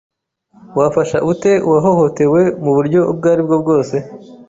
[0.77, 3.95] Wafasha ute uwahohotewe muburyo ubwaribwo bwose